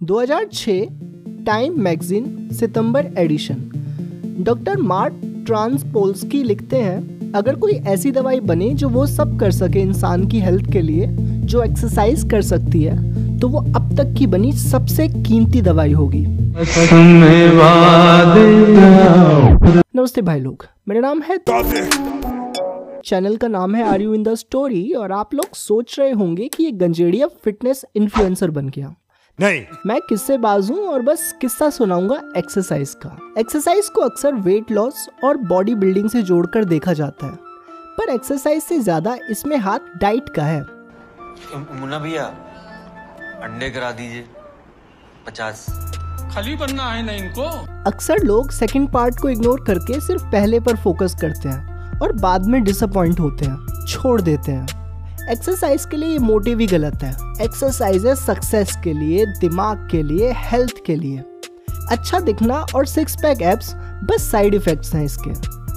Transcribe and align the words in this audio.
2006 0.00 1.44
time 1.46 1.80
magazine 1.82 2.48
सितंबर 2.52 3.06
edition. 3.18 3.54
Doctor 4.40 4.80
मार्ट 4.80 5.14
ट्रांसपोल्सकी 5.46 6.42
लिखते 6.42 6.76
हैं 6.76 7.32
अगर 7.32 7.54
कोई 7.54 7.72
ऐसी 7.72 8.10
दवाई 8.10 8.40
बने 8.40 8.68
जो 8.72 8.88
वो 8.88 9.06
सब 9.06 9.38
कर 9.40 9.50
सके 9.50 9.80
इंसान 9.80 10.26
की 10.28 10.40
हेल्थ 10.40 10.70
के 10.72 10.82
लिए 10.82 11.06
जो 11.46 11.62
एक्सरसाइज 11.62 12.22
कर 12.30 12.42
सकती 12.42 12.82
है 12.82 13.38
तो 13.38 13.48
वो 13.48 13.58
अब 13.58 13.96
तक 13.98 14.14
की 14.18 14.26
बनी 14.26 14.52
सबसे 14.52 15.08
कीमती 15.08 15.62
दवाई 15.62 15.92
होगी। 15.92 16.24
नमस्ते 19.96 20.22
भाई 20.22 20.40
लोग 20.40 20.66
मेरा 20.88 21.00
नाम 21.00 21.22
है 21.22 21.38
चैनल 23.04 23.36
का 23.36 23.48
नाम 23.48 23.74
है 23.74 23.88
are 23.88 24.02
you 24.02 24.14
in 24.14 24.22
the 24.22 24.34
story 24.36 24.92
और 24.92 25.12
आप 25.12 25.34
लोग 25.34 25.54
सोच 25.56 25.98
रहे 25.98 26.10
होंगे 26.12 26.48
कि 26.48 26.64
ये 26.64 26.70
गंजेड़िया 26.76 27.26
फिटनेस 27.44 27.84
इन्फ्लुएंसर 27.96 28.50
बन 28.50 28.68
गया। 28.68 28.94
नहीं। 29.38 29.64
मैं 29.86 30.00
किस्से 30.00 30.36
बाज 30.38 30.70
हूँ 30.70 30.86
और 30.88 31.02
बस 31.02 31.32
किस्सा 31.40 31.68
सुनाऊँगा 31.70 32.20
एक्सरसाइज 32.36 32.94
का। 32.96 33.16
एक्सरसाइज 33.38 33.88
को 33.88 34.00
अक्सर 34.00 34.34
वेट 34.36 34.70
लॉस 34.70 35.08
और 35.24 35.36
बॉडी 35.48 35.74
बिल्डिंग 35.74 36.08
से 36.10 36.22
जोड़कर 36.22 36.64
देखा 36.64 36.92
जाता 36.92 37.26
है 37.26 37.36
पर 37.98 38.12
एक्सरसाइज 38.14 38.62
से 38.62 38.78
ज़्यादा 38.80 39.16
इसमें 39.30 39.56
हाथ 39.58 39.78
डाइट 40.00 40.28
का 40.28 40.44
है। 40.44 40.60
मुन्ना 40.60 41.98
भैया 41.98 42.24
अंडे 43.44 43.70
करा 43.70 43.90
दीजिए 43.92 44.24
पचास। 45.26 45.66
खाली 46.34 46.56
बनना 46.56 46.90
है 46.90 47.04
ना 47.06 47.12
इनको? 47.12 47.42
अक्सर 47.86 48.24
लोग 48.24 48.50
सेकंड 48.50 48.90
पार्ट 48.92 49.20
को 49.20 49.28
इग्नोर 49.28 49.64
करके 49.66 50.00
सिर्फ़ 50.00 50.24
पहले 50.32 50.60
पर 50.60 50.76
फोकस 50.76 51.16
करते 51.20 51.48
हैं 51.48 52.00
और 52.00 52.12
बाद 52.18 52.46
में 52.46 52.62
डिसअपॉइंट 52.64 53.20
होते 53.20 53.46
हैं 53.46 53.86
छोड़ 53.86 54.20
देते 54.20 54.52
हैं। 54.52 55.30
एक्सरसाइज 55.30 55.84
के 55.84 55.96
लिए 55.96 56.08
ये 56.08 56.18
मोटिव 56.18 56.58
ही 56.58 56.66
गलत 56.66 57.02
है। 57.02 57.16
एक्सरसाइज 57.40 58.06
है 58.06 58.14
सक्सेस 58.16 58.76
के 58.84 58.92
लिए 58.92 59.26
दिमाग 59.40 59.88
के 59.90 60.02
लिए 60.02 60.32
हेल्थ 60.38 60.82
के 60.86 60.96
लिए। 60.96 61.18
अच्छा 61.90 62.20
दिखना 62.20 62.64
और 62.74 62.86
सिक्स 62.86 63.16
पैक 63.16 63.42
एप्स 63.42 63.74
बस 64.04 64.30
साइड 64.30 64.54
इफेक्ट्स 64.54 64.94
हैं 64.94 65.04
इसके। 65.04 65.30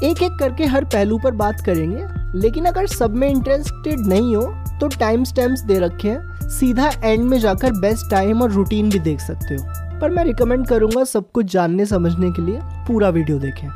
एक 0.08 0.22
एक 0.24 0.38
करके 0.40 0.66
हर 0.66 0.86
पहलू 0.86 1.18
पर 1.24 1.32
बात 1.36 1.62
करेंगे 1.66 2.06
लेकिन 2.40 2.66
अगर 2.66 2.88
सब 2.88 3.16
में 3.16 3.28
इंटरेस्टेड 3.30 4.00
नहीं 4.08 4.36
हो 4.36 4.44
तो 4.80 4.88
टाइम 5.00 5.24
स्टैम्प्स 5.24 5.62
दे 5.62 5.80
रखे 5.80 6.10
हैं। 6.10 6.50
सीधा 6.50 6.92
एंड 7.04 7.24
में 7.24 7.40
जाकर 7.40 7.72
बेस्ट 7.72 8.10
टाइम 8.12 8.42
और 8.42 8.52
रूटीन 8.52 8.90
भी 8.90 9.00
देख 9.00 9.20
सकते 9.20 9.56
हो। 9.56 10.00
पर 10.00 10.10
मैं 10.10 10.24
रिकमेंड 10.26 10.68
करूँगा 10.68 11.04
सब 11.04 11.32
कुछ 11.32 11.52
जानने 11.54 11.86
समझने 11.86 12.32
के 12.32 12.42
लिए 12.42 12.60
पूरा 12.88 13.10
वीडियो 13.10 13.40
देखें। 13.40 13.70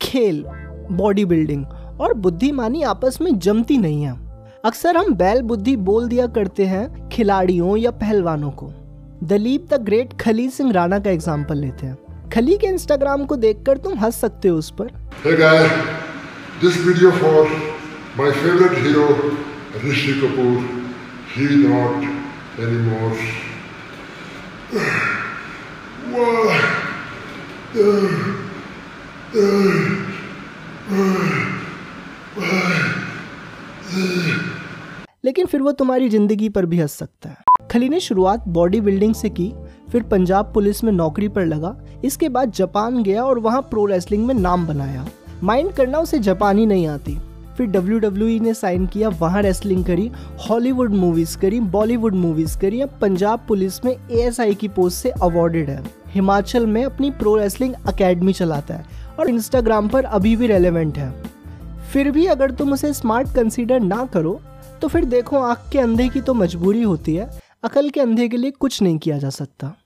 खेल 0.00 0.44
बॉडी 0.92 1.24
बिल्डिंग 1.24 1.64
और 2.02 2.12
बुद्धिमानी 2.14 2.82
आपस 2.82 3.20
में 3.20 3.38
जमती 3.38 3.76
नहीं 3.78 4.02
है 4.02 4.12
अक्सर 4.64 4.96
हम 4.96 5.14
बैल 5.14 5.42
बुद्धि 5.42 5.74
बोल 5.88 6.08
दिया 6.08 6.26
करते 6.36 6.64
हैं 6.66 7.08
खिलाड़ियों 7.08 7.76
या 7.76 7.90
पहलवानों 8.00 8.50
को 8.60 8.70
दलीप 9.28 9.68
द 9.70 9.80
ग्रेट 9.84 10.12
खली 10.20 10.48
सिंह 10.50 10.72
राणा 10.72 10.98
का 10.98 11.10
एग्ज़ाम्पल 11.10 11.58
लेते 11.58 11.86
हैं 11.86 12.30
खली 12.32 12.56
के 12.58 12.66
इंस्टाग्राम 12.66 13.24
को 13.24 13.36
देखकर 13.36 13.78
तुम 13.78 13.98
हंस 13.98 14.20
सकते 14.20 14.48
हो 14.48 14.58
उस 14.58 14.70
पर 14.80 14.90
hey 15.24 15.34
guys, 15.36 15.74
this 16.60 16.78
video 16.78 17.12
for 17.12 17.44
my 18.16 18.30
favorite 18.38 18.76
hero 18.78 19.06
Rishi 19.84 20.14
Kapoor. 20.20 20.56
He 21.34 21.46
not 21.58 22.02
anymore. 22.58 23.12
Why? 26.10 26.58
Uh, 27.76 28.06
uh. 29.38 29.91
फिर 35.52 35.62
वो 35.62 35.72
तुम्हारी 35.72 36.08
ज़िंदगी 36.08 36.48
पर 36.48 36.66
भी 36.66 36.78
हंस 36.78 36.92
सकता 36.92 37.28
है। 37.28 37.66
खली 37.70 37.88
ने 37.88 38.00
शुरुआत 38.00 38.44
बॉडी 38.48 38.80
बिल्डिंग 38.80 39.14
से 39.14 39.28
की, 39.28 39.52
फिर 39.90 40.02
पंजाब 40.02 40.50
पुलिस 40.54 40.84
में 40.84 40.92
नौकरी 40.92 41.28
पर 41.28 41.46
लगा। 41.46 41.74
इसके 42.04 42.28
बाद 42.28 42.50
जापान 42.50 43.02
गया 43.02 43.24
और 43.24 43.38
वहाँ 43.38 43.60
प्रो 43.62 43.84
रेसलिंग 43.86 44.26
में 44.26 44.34
नाम 44.34 44.66
बनाया। 44.66 45.06
माइंड 45.42 45.72
करना 45.72 45.98
उसे 45.98 46.18
जापानी 46.18 46.64
नहीं 46.66 46.86
आती। 46.86 47.18
फिर 47.56 47.66
डब्ल्यू 47.66 47.98
डब्ल्यू 47.98 48.28
e 48.28 48.40
ने 48.40 48.54
साइन 48.54 48.86
किया, 48.86 49.08
वहाँ 49.08 49.42
रेसलिंग 49.42 49.84
करी, 49.84 50.10
हॉलीवुड 50.48 50.94
मूवीज़ 50.94 51.36
करी 51.38 51.60
बॉलीवुड 51.60 52.14
मूवीज़ 52.14 52.58
करी, 52.58 52.80
अब 52.80 52.98
पंजाब 53.00 53.40
पुलिस 53.48 53.84
में 53.84 53.96
ASI 53.96 54.54
की 54.54 54.68
पोस्ट 54.68 54.98
से 54.98 55.10
अवार्डेड 55.10 55.70
है। 55.70 55.82
हिमाचल 56.08 56.66
में 56.66 56.84
अपनी 56.84 57.10
प्रो 57.10 57.36
रेसलिंग 57.36 57.74
अकेडमी 57.86 58.32
चलाता 58.32 58.74
है 58.74 58.84
और 59.18 59.28
इंस्टाग्राम 59.28 59.88
पर 59.88 60.04
अभी 60.04 60.34
भी 60.36 60.46
रेलेवेंट 60.46 60.98
है। 60.98 61.12
फिर 61.92 62.10
भी 62.10 62.26
अगर 62.26 62.50
तुम 62.50 62.72
उसे 62.72 62.92
स्मार्ट 62.92 63.34
कंसीडर 63.34 63.80
ना 63.80 64.04
करो 64.06 64.40
तो 64.82 64.88
फिर 64.88 65.04
देखो, 65.04 65.36
आँख 65.36 65.70
के 65.72 65.78
अंधे 65.78 66.08
की 66.08 66.20
तो 66.20 66.34
मजबूरी 66.34 66.82
होती 66.82 67.14
है। 67.14 67.40
अकल 67.64 67.90
के 67.90 68.00
अंधे 68.00 68.28
के 68.28 68.36
लिए 68.36 68.50
कुछ 68.50 68.82
नहीं 68.82 68.98
किया 68.98 69.18
जा 69.18 69.30
सकता। 69.30 69.76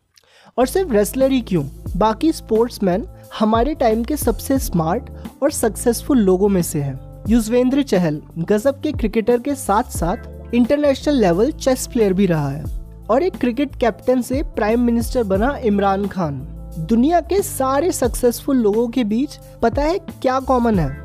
और 0.59 0.67
सिर्फ़ 0.67 0.93
रेसलर 0.93 1.31
ही 1.31 1.41
क्यों? 1.41 1.65
बाकी 1.97 2.33
स्पोर्ट्समैन 2.33 3.07
हमारे 3.39 3.75
टाइम 3.75 4.05
के 4.05 4.17
सबसे 4.17 4.59
स्मार्ट 4.59 5.03
और 5.43 5.51
सक्सेसफुल 5.51 6.19
लोगों 6.19 6.49
में 6.49 6.63
से 6.63 6.83
है। 6.83 7.23
युजवेंद्र 7.29 7.83
चहल, 7.83 8.23
गजब 8.39 8.81
के 8.81 8.93
क्रिकेटर 8.93 9.41
के 9.41 9.55
साथ 9.55 9.83
साथ 9.83 10.17
इंटरनेशनल 10.55 11.15
लेवल 11.15 11.53
चेस 11.53 11.87
प्लेयर 11.87 12.13
भी 12.13 12.27
रहा 12.27 12.51
है। 12.51 12.65
और 13.11 13.23
एक 13.23 13.37
क्रिकेट 13.37 13.77
कैप्टन 13.77 14.23
से 14.23 14.43
प्राइम 14.43 14.81
मिनिस्टर 14.81 15.23
बना 15.23 15.57
इमरान 15.57 16.07
खान। 16.07 16.35
दुनिया 16.79 17.21
के 17.21 17.43
सारे 17.43 17.93
सक्सेसफुल 17.93 18.57
लोगों 18.57 18.89
के 18.89 19.05
बीच 19.05 19.39
पता 19.63 19.83
है 19.83 19.99
क्या 19.99 20.41
कॉमन 20.41 20.79
है? 20.79 21.03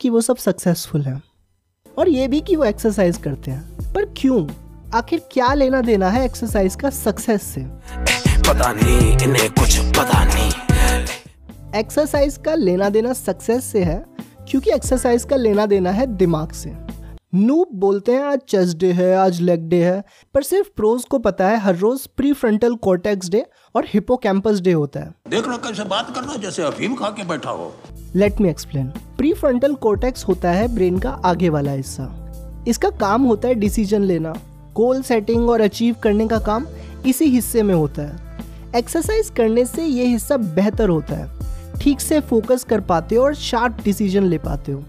कि 0.00 0.10
वो 0.10 0.20
सब 0.20 0.36
सक्सेसफुल 0.36 1.02
हैं। 1.02 1.22
और 1.98 2.08
ये 2.08 2.28
भी 2.28 2.40
कि 2.40 2.56
वो 2.56 2.64
एक्सरसाइज 2.64 3.16
करते 3.16 3.50
हैं। 3.50 3.92
पर 3.92 4.04
क्यों? 4.16 4.48
आखिर 4.94 5.22
क्या 5.30 5.54
लेना 5.54 5.80
देना 5.80 6.10
है 6.10 6.24
एक्सरसाइज 6.24 6.74
का 6.74 6.90
सक्सेस 6.90 7.42
से? 7.42 7.60
पता 8.48 8.72
नहीं 8.72 9.18
इन्हें 9.18 9.50
कुछ 9.50 9.78
पता 9.78 10.24
नहीं। 10.24 10.50
एक्सरसाइज 11.74 12.36
का 12.36 12.54
लेना 12.54 12.88
देना 12.88 13.12
सक्सेस 13.12 13.64
से 13.64 13.84
है 13.84 14.04
क्योंकि 14.48 14.70
एक्सरसाइज 14.70 15.24
का 15.24 15.36
लेना 15.36 15.66
देना 15.66 15.90
है 15.90 16.06
दिमाग 16.06 16.52
से। 16.52 16.70
नूब 17.32 17.68
बोलते 17.72 18.12
हैं 18.12 18.22
आज 18.22 18.38
चेस्ट 18.48 18.76
डे 18.78 18.90
है 18.92 19.14
आज 19.16 19.40
लेग 19.40 19.60
डे 19.68 19.76
है 19.84 20.02
पर 20.34 20.42
सिर्फ़ 20.42 20.68
प्रोज 20.76 21.04
को 21.04 21.18
पता 21.18 21.48
है 21.48 21.58
हर 21.58 21.76
रोज 21.76 22.06
प्री 22.06 22.32
फ्रंटल 22.32 22.74
कॉर्टेक्स 22.76 23.30
डे 23.30 23.44
और 23.74 23.86
हिपो 23.88 24.16
कैंपस 24.16 24.60
डे 24.60 24.72
होता 24.72 25.00
है। 25.00 25.14
देख 25.28 25.48
लो 25.48 25.56
कैसे 25.58 25.84
बात 25.84 26.14
करना 26.14 26.36
जैसे 26.36 26.62
अफीम 26.62 26.94
खा 26.94 27.08
के 27.08 27.24
बैठा 27.24 27.50
हो। 27.50 27.72
Let 28.16 28.40
me 28.40 28.48
explain 28.48 28.92
prefrontal 29.32 29.74
cortex 29.74 30.24
होता 30.24 30.50
है 30.50 30.68
ब्रेन 30.74 30.98
का 30.98 31.10
आगे 31.24 31.48
वाला 31.48 31.72
हिस्सा। 31.72 32.64
इसका 32.68 32.90
काम 32.90 33.22
होता 33.22 33.48
है 33.48 33.54
डिसीज़न 33.54 34.04
लेना। 34.04 34.34
गोल 34.74 35.02
सेटिंग 35.02 35.48
और 35.50 35.60
अचीव 35.60 35.96
करने 36.02 36.28
का 36.28 36.38
काम 36.40 36.66
इसी 37.06 37.30
हिस्से 37.30 37.62
में 37.62 37.74
होता 37.74 38.02
है। 38.02 38.76
एक्सरसाइज 38.76 39.30
करने 39.30 39.64
से 39.64 39.84
ये 39.84 40.06
हिस्सा 40.06 40.36
बेहतर 40.36 40.88
होता 40.88 41.14
है। 41.14 41.78
ठीक 41.80 42.00
से 42.00 42.20
फोकस 42.20 42.64
कर 42.64 42.80
पाते 42.80 43.16
हो 43.16 43.24
और 43.24 43.34
शार्प 43.34 43.84
डिसीज़न 43.84 44.24
ले 44.24 44.38
पाते 44.38 44.72
हो। 44.72 44.84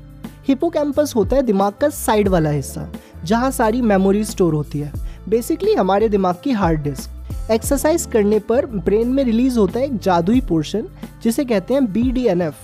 हिपोकैम्पस 0.47 1.13
होता 1.15 1.35
है 1.35 1.41
दिमाग 1.41 1.73
का 1.81 1.89
साइड 1.89 2.27
वाला 2.27 2.49
हिस्सा, 2.49 2.87
जहाँ 3.23 3.51
सारी 3.51 3.81
मेमोरी 3.81 4.23
स्टोर 4.23 4.53
होती 4.53 4.79
है। 4.79 4.91
बेसिकली 5.29 5.73
हमारे 5.73 6.09
दिमाग 6.09 6.35
की 6.43 6.51
हार्ड 6.51 6.81
डिस्क। 6.83 7.51
एक्सरसाइज 7.51 8.05
करने 8.13 8.39
पर 8.41 8.65
ब्रेन 8.65 9.07
में 9.07 9.23
रिलीज़ 9.23 9.59
होता 9.59 9.79
है 9.79 9.85
एक 9.85 9.97
जादुई 9.99 10.41
पोर्शन, 10.41 10.87
जिसे 11.23 11.45
कहते 11.45 11.73
हैं 11.73 11.91
बी 11.93 12.11
डी 12.11 12.25
एन 12.27 12.41
एफ़ 12.41 12.55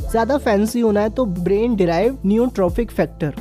ज़्यादा 0.00 0.38
फैंसी 0.38 0.80
होना 0.80 1.00
है 1.00 1.10
तो 1.10 1.24
ब्रेन 1.24 1.76
डिराइव 1.76 2.18
न्यूट्रॉफिक 2.26 2.90
फैक्टर। 2.90 3.34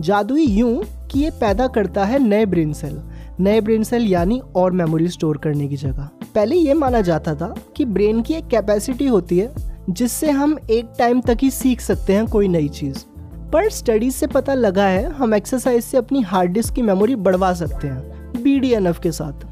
जादुई 0.00 0.44
यूँ 0.44 0.82
कि 1.10 1.20
ये 1.20 1.30
पैदा 1.40 1.66
करता 1.66 2.04
है 2.04 2.18
नए 2.18 2.46
ब्रेन 2.46 2.72
सेल। 2.72 3.00
नए 3.40 3.60
ब्रेन 3.60 3.82
सेल 3.84 4.06
यानी 4.06 4.40
और 4.56 4.72
मेमोरी 4.72 5.08
स्टोर 5.08 5.36
करने 5.38 5.68
की 5.68 5.76
जगह। 5.76 6.08
पहले 6.34 6.56
ये 6.56 6.74
माना 6.74 7.00
जाता 7.00 7.34
था 7.34 7.54
कि 7.76 7.84
ब्रेन 7.86 8.22
की 8.22 8.34
एक 8.34 8.46
कैपेसिटी 8.46 9.06
होती 9.06 9.38
है, 9.38 9.54
जिससे 9.90 10.30
हम 10.30 10.56
एक 10.70 10.92
टाइम 10.98 11.20
तक 11.20 11.38
ही 11.42 11.50
सीख 11.50 11.80
सकते 11.80 12.12
हैं 12.12 12.26
कोई 12.26 12.48
नई 12.48 12.68
चीज़। 12.70 13.04
पर 13.52 13.68
स्टडीज़ 13.70 14.14
से 14.14 14.26
पता 14.26 14.54
लगा 14.54 14.84
है, 14.84 15.04
हम 15.10 15.34
एक्सरसाइज 15.34 15.84
से 15.84 15.98
अपनी 15.98 16.20
हार्ड 16.22 16.50
डिस्क 16.52 16.74
की 16.74 16.82
मेमोरी 16.82 17.14
बढ़वा 17.18 17.52
सकते 17.54 17.88
हैं 17.88 18.42
बी 18.42 18.60
के 19.02 19.12
साथ। 19.12 19.46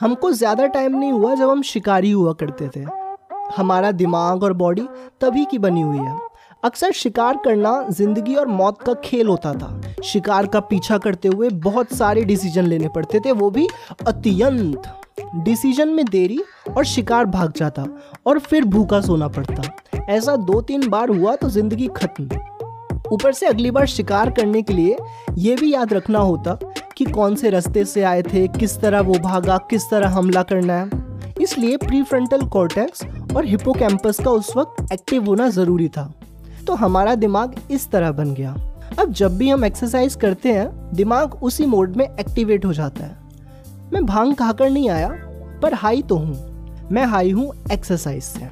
हमको 0.00 0.30
ज़्यादा 0.32 0.66
टाइम 0.66 0.96
नहीं 0.98 1.12
हुआ 1.12 1.34
जब 1.34 1.50
हम 1.50 1.62
शिकारी 1.62 2.10
हुआ 2.10 2.32
करते 2.32 2.68
थे। 2.76 2.84
हमारा 3.56 3.90
दिमाग 3.92 4.42
और 4.42 4.52
बॉडी 4.52 4.86
तभी 5.20 5.44
की 5.44 5.58
बनी 5.58 5.80
हुई 5.80 5.98
है। 5.98 6.16
अक्सर 6.62 6.92
शिकार 6.92 7.36
करना 7.44 7.72
ज़िंदगी 7.90 8.34
और 8.34 8.46
मौत 8.48 8.82
का 8.82 8.94
खेल 9.04 9.26
होता 9.26 9.52
था। 9.52 9.80
शिकार 10.04 10.46
का 10.46 10.60
पीछा 10.62 10.98
करते 10.98 11.28
हुए 11.28 11.48
बहुत 11.60 11.92
सारे 11.92 12.24
डिसीज़न 12.24 12.66
लेने 12.66 12.88
पड़ते 12.88 13.20
थे, 13.20 13.32
वो 13.32 13.50
भी 13.50 13.66
अत्यंत। 14.06 14.92
डिसीज़न 15.36 15.88
में 15.88 16.04
देरी 16.06 16.40
और 16.76 16.84
शिकार 16.84 17.26
भाग 17.26 17.52
जाता 17.56 17.86
और 18.26 18.38
फिर 18.38 18.64
भूखा 18.66 19.00
सोना 19.00 19.28
पड़ता। 19.28 20.02
ऐसा 20.08 20.36
दो 20.38 20.60
तीन 20.62 20.88
बार 20.88 21.08
हुआ 21.10 21.36
तो 21.36 21.48
ज़िंदगी 21.50 21.88
खत्म। 21.96 22.28
ऊपर 23.14 23.32
से 23.32 23.46
अगली 23.46 23.70
बार 23.70 23.86
शिकार 23.86 24.30
करने 24.30 24.62
के 24.62 24.72
लिए 24.72 24.96
ये 25.38 25.54
भी 25.56 25.72
याद 25.74 25.92
रखना 25.92 26.18
होता 26.18 26.58
कि 26.96 27.04
कौन 27.04 27.34
से 27.34 27.50
रास्ते 27.50 27.84
से 27.84 28.02
आए 28.02 28.22
थे, 28.22 28.46
किस 28.48 28.80
तरह 28.80 29.00
वो 29.00 29.14
भागा, 29.14 29.56
किस 29.70 29.90
तरह 29.90 30.08
हमला 30.08 30.42
करना 30.42 30.74
है। 30.74 31.02
इसलिए 31.42 31.76
प्री 31.76 32.02
फ्रंटल 32.02 32.46
कॉर्टेक्स 32.46 33.02
और 33.36 33.44
हिपोकैम्पस 33.44 34.20
का 34.20 34.30
उस 34.30 34.56
वक्त 34.56 34.92
एक्टिव 34.92 35.24
होना 35.24 35.48
ज़रूरी 35.48 35.88
था। 35.88 36.12
तो 36.66 36.74
हमारा 36.74 37.14
दिमाग 37.14 37.54
इस 37.70 37.90
तरह 37.90 38.12
बन 38.12 38.34
गया। 38.34 38.56
अब 38.98 39.12
जब 39.12 39.36
भी 39.36 39.48
हम 39.48 39.64
एक्सरसाइज 39.64 40.14
करते 40.14 40.52
हैं, 40.52 40.68
दिमाग 40.94 41.42
उसी 41.42 41.66
मोड 41.66 41.96
में 41.96 42.04
एक्टिवेट 42.04 42.64
हो 42.64 42.72
जाता 42.72 43.04
है। 43.04 43.16
मैं 43.92 44.04
भाँग 44.06 44.34
खाकर 44.34 44.70
नहीं 44.70 44.90
आया, 44.90 45.08
पर 45.62 45.74
हाई 45.74 46.02
तो 46.02 46.16
हूँ। 46.16 46.88
मैं 46.92 47.06
हाई 47.06 47.30
हूँ 47.30 47.52
एक्सरसाइज 47.72 48.22
से। 48.22 48.48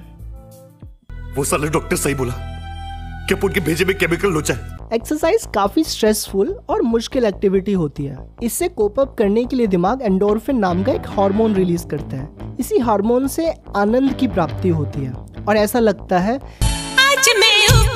वो 1.36 1.44
साले 1.44 1.68
डॉक्टर 1.68 1.96
सही 1.96 2.14
बोला। 2.14 2.51
उनके 3.44 3.60
भेजे 3.60 3.84
में 3.84 3.98
केमिकल 3.98 4.28
लोचा 4.28 4.54
है 4.54 4.78
एक्सरसाइज 4.94 5.46
काफ़ी 5.54 5.84
स्ट्रेसफुल 5.84 6.60
और 6.68 6.82
मुश्किल 6.82 7.24
एक्टिविटी 7.24 7.72
होती 7.72 8.04
है। 8.04 8.36
इससे 8.42 8.68
कोप 8.68 9.00
अप 9.00 9.14
करने 9.18 9.44
के 9.44 9.56
लिए 9.56 9.66
दिमाग 9.66 10.02
एंडोरफिन 10.02 10.58
नाम 10.58 10.82
का 10.82 10.92
एक 10.92 11.02
हार्मोन 11.06 11.54
रिलीज़ 11.54 11.86
करता 11.86 12.16
है। 12.16 12.56
इसी 12.60 12.78
हार्मोन 12.78 13.28
से 13.28 13.54
आनंद 13.76 14.14
की 14.14 14.28
प्राप्ति 14.28 14.68
होती 14.68 15.04
है। 15.04 15.12
और 15.48 15.56
ऐसा 15.56 15.78
लगता 15.78 16.18
है 16.18 16.36
आज 16.98 17.28
मैं 17.38 17.66
ऊपर 17.66 17.92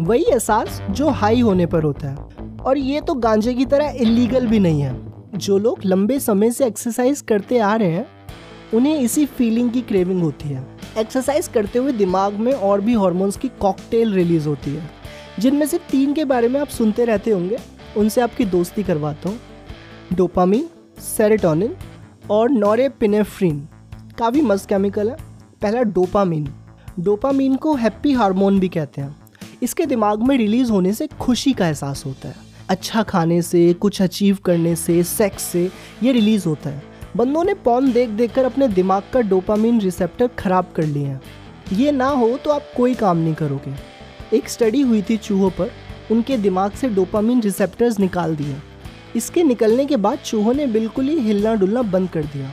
वही 0.00 0.24
एहसास 0.24 0.82
जो 0.90 1.08
हाई 1.08 1.40
होने 1.40 1.66
पर 1.66 1.82
होता 1.82 2.08
है। 2.08 2.16
और 2.60 2.78
ये 2.78 3.00
तो 3.00 3.14
गांजे 3.14 3.54
की 3.54 3.64
तरह 3.64 3.94
इलीगल 3.96 4.46
भी 4.46 4.58
नहीं 4.58 4.80
है। 4.80 5.12
जो 5.36 5.58
लोग 5.58 5.78
लंबे 5.84 6.20
समय 6.20 6.50
से 6.50 6.66
एक्सरसाइज 6.66 7.20
करते 7.20 7.58
आ 7.58 7.76
रहे 7.76 7.90
हैं 7.90 8.06
उन्हें 8.74 8.98
इसी 8.98 9.26
फीलिंग 9.26 9.70
की 9.70 9.80
क्रेविंग 9.80 10.22
होती 10.22 10.48
है। 10.48 10.71
एक्सरसाइज 10.98 11.48
करते 11.48 11.78
हुए 11.78 11.92
दिमाग 11.92 12.32
में 12.32 12.52
और 12.52 12.80
भी 12.80 12.92
हॉर्मोन्स 12.92 13.36
की 13.36 13.48
कॉकटेल 13.48 14.12
रिलीज़ 14.14 14.48
होती 14.48 14.70
है। 14.70 14.90
जिनमें 15.38 15.66
से 15.66 15.78
तीन 15.78 16.14
के 16.14 16.24
बारे 16.24 16.48
में 16.48 16.60
आप 16.60 16.68
सुनते 16.68 17.04
रहते 17.04 17.30
होंगे, 17.30 17.58
उनसे 17.96 18.20
आपकी 18.20 18.44
दोस्ती 18.44 18.82
करवाता 18.82 19.28
हूँ। 19.28 19.38
डोपामीन 20.12 20.68
सेरेटोनिन 20.98 21.76
और 22.30 22.50
नोरेपिनेफ्रिन 22.50 23.68
काफ़ी 24.18 24.40
मस्त 24.40 24.68
केमिकल 24.68 25.10
है। 25.10 25.16
पहला 25.62 25.82
डोपामीन 25.82 26.48
डोपामीन 27.00 27.56
को 27.56 27.74
हैप्पी 27.74 28.12
हार्मोन 28.12 28.60
भी 28.60 28.68
कहते 28.68 29.00
हैं। 29.00 29.16
इसके 29.62 29.86
दिमाग 29.86 30.22
में 30.22 30.36
रिलीज़ 30.36 30.70
होने 30.70 30.92
से 30.92 31.06
खुशी 31.06 31.52
का 31.52 31.66
एहसास 31.66 32.06
होता 32.06 32.28
है। 32.28 32.34
अच्छा 32.68 33.02
खाने 33.02 33.42
से, 33.42 33.72
कुछ 33.72 34.02
अचीव 34.02 34.38
करने 34.44 34.76
से 34.76 35.02
सेक्स 35.02 35.42
से 35.42 35.70
ये 36.02 36.12
रिलीज़ 36.12 36.48
होता 36.48 36.70
है। 36.70 36.91
बंदों 37.16 37.42
ने 37.44 37.54
पॉन 37.54 37.92
देख 37.92 38.08
देख 38.08 38.34
कर 38.34 38.44
अपने 38.44 38.68
दिमाग 38.68 39.02
का 39.12 39.20
डोपामीन 39.20 39.80
रिसेप्टर 39.80 40.26
खराब 40.26 40.72
कर 40.76 40.82
लिए 40.82 41.06
हैं। 41.06 41.20
ये 41.72 41.92
ना 41.92 42.06
हो 42.06 42.28
तो 42.36 42.50
आप 42.50 42.66
कोई 42.76 42.94
काम 42.94 43.16
नहीं 43.16 43.34
करोगे। 43.34 43.74
एक 44.36 44.48
स्टडी 44.48 44.80
हुई 44.80 45.02
थी 45.02 45.16
चूहों 45.16 45.50
पर, 45.50 45.70
उनके 46.10 46.36
दिमाग 46.36 46.70
से 46.70 46.88
डोपामीन 46.88 47.42
रिसेप्टर्स 47.42 47.98
निकाल 47.98 48.36
दिए। 48.36 48.56
इसके 49.16 49.42
निकलने 49.42 49.86
के 49.86 49.96
बाद 49.96 50.18
चूहों 50.18 50.54
ने 50.54 50.66
बिल्कुल 50.66 51.08
ही 51.08 51.18
हिलना 51.18 51.54
डुलना 51.54 51.82
बंद 51.82 52.10
कर 52.10 52.24
दिया। 52.24 52.50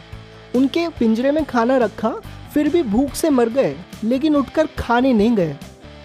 उनके 0.55 0.87
पिंजरे 0.89 1.31
में 1.31 1.43
खाना 1.45 1.77
रखा, 1.77 2.09
फिर 2.53 2.69
भी 2.69 2.83
भूख 2.83 3.13
से 3.13 3.29
मर 3.29 3.49
गए, 3.49 3.75
लेकिन 4.03 4.35
उठकर 4.35 4.67
खाने 4.79 5.13
नहीं 5.13 5.35
गए। 5.35 5.55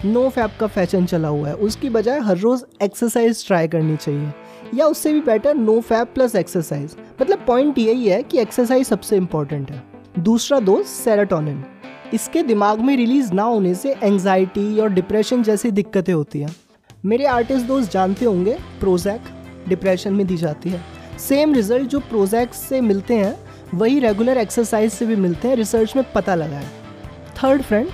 नो 0.05 0.27
फैप 0.29 0.51
का 0.59 0.67
फ़ैशन 0.67 1.05
चला 1.05 1.27
हुआ 1.27 1.47
है, 1.47 1.55
उसकी 1.55 1.89
बजाय 1.89 2.19
हर 2.19 2.37
रोज़ 2.37 2.63
एक्सरसाइज 2.83 3.47
ट्राई 3.47 3.67
करनी 3.67 3.95
चाहिए। 3.95 4.31
या 4.73 4.85
उससे 4.85 5.13
भी 5.13 5.21
better 5.21 5.55
no 5.55 5.79
fap 5.79 6.11
plus 6.13 6.35
exercise 6.35 6.95
मतलब 7.21 7.45
पॉइंट 7.47 7.77
यही 7.77 8.07
है 8.07 8.21
कि 8.23 8.39
एक्सरसाइज 8.39 8.87
सबसे 8.87 9.17
इंपॉर्टेंट 9.17 9.71
है. 9.71 9.83
दूसरा 10.19 10.59
दोस्त 10.59 10.89
सेराटोनिन 10.89 11.63
इसके 12.13 12.43
दिमाग 12.43 12.79
में 12.79 12.95
रिलीज़ 12.97 13.33
ना 13.33 13.43
होने 13.43 13.73
से 13.75 13.95
एंजाइटी 14.03 14.79
और 14.79 14.89
डिप्रेशन 14.89 15.43
जैसी 15.43 15.71
दिक्कतें 15.71 16.13
होती 16.13 16.39
हैं. 16.39 16.55
मेरे 17.05 17.25
आर्टिस्ट 17.25 17.65
दोस्त 17.65 17.91
जानते 17.91 18.25
होंगे 18.25 18.57
प्रोजैक 18.79 19.21
डिप्रेशन 19.69 20.13
में 20.13 20.25
दी 20.27 20.37
जाती 20.37 20.69
है. 20.69 20.81
सेम 21.19 21.53
रिज़ल्ट 21.53 21.89
जो 21.89 21.99
प्रोजैक 21.99 22.53
से 22.53 22.81
मिलते 22.81 23.13
हैं, 23.13 23.35
वही 23.73 23.99
रेगुलर 23.99 24.37
एक्सरसाइज 24.37 24.93
से 24.93 25.05
भी 25.05 25.15
मिलते 25.15 25.47
हैं. 25.47 25.55
रिसर्च 25.55 25.95
में 25.95 26.05
पता 26.13 26.35
लगा 26.35 26.57
है. 26.57 26.69
थर्ड 27.43 27.61
फ्रेंड 27.61 27.89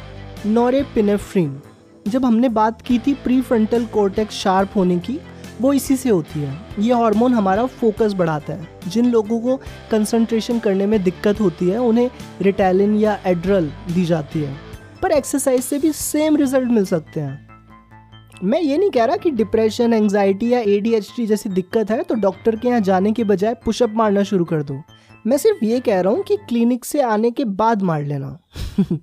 नोरेपिनेफ्रिन 0.46 1.62
जब 2.08 2.26
हमने 2.26 2.50
बात 2.50 2.82
की 2.82 3.00
थी 3.00 3.14
प्री 3.14 3.42
फ्रंटल 3.42 3.86
कोर्टेक्स 3.86 4.36
शार्प 4.36 4.70
होने 4.76 4.98
की 5.00 5.20
वो 5.62 5.74
इसी 5.74 5.96
से 5.96 6.10
होती 6.10 6.40
है। 6.40 6.58
ये 6.80 6.94
हार्मोन 6.94 7.34
हमारा 7.34 7.66
फोकस 7.66 8.14
बढ़ाता 8.14 8.54
है। 8.54 8.68
जिन 8.88 9.12
लोगों 9.12 9.42
को 9.42 9.58
कंसंट्रेशन 9.92 10.60
करने 10.60 10.86
में 10.86 11.04
दिक्कत 11.04 11.42
होती 11.42 11.70
है, 11.70 11.78
उन्हें 11.78 12.12
रिटैलिन 12.42 12.96
या 12.96 13.20
एड्रल 13.26 13.72
दी 13.92 14.06
जाती 14.06 14.40
है। 14.40 14.56
पर 15.02 15.12
एक्सरसाइज 15.12 15.62
से 15.62 15.78
भी 15.78 15.92
सेम 15.92 16.36
रिज़ल्ट 16.36 16.72
मिल 16.72 16.86
सकते 16.86 17.20
हैं। 17.20 17.52
मैं 18.44 18.62
ये 18.62 18.78
नहीं 18.78 18.90
कह 18.90 19.06
रहा 19.06 19.18
कि 19.18 19.32
डिप्रेशन 19.32 19.94
एंजाइटी 19.94 20.54
या 20.54 20.60
ए 20.60 21.02
जैसी 21.26 21.50
दिक्कत 21.50 21.92
है 21.92 22.04
तो 22.04 22.16
डॉक्टर 22.16 22.56
के 22.56 22.68
यहाँ 22.68 22.82
जाने 22.82 23.12
के 23.12 23.24
बजाय 23.24 23.54
पुशअप 23.54 23.94
मारना 23.96 24.24
शुरू 24.24 24.46
कर 24.46 24.64
दो। 24.64 24.82
मैं 25.28 25.38
सिर्फ़ 25.38 25.66
ये 25.66 25.80
कह 25.80 26.02
रहा 26.02 26.14
हूँ 26.14 26.24
कि 26.24 26.38
क्लिनिक 26.38 26.86
से 26.86 27.02
आने 27.02 27.32
के 27.32 27.46
बाद 27.46 27.82
मार 27.82 28.04
लेना। 28.04 28.40